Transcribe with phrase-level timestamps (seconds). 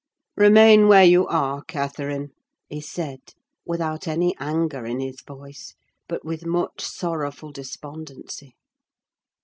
[0.35, 2.29] "Remain where you are, Catherine,"
[2.67, 3.19] he said;
[3.67, 5.75] without any anger in his voice,
[6.09, 8.55] but with much sorrowful despondency.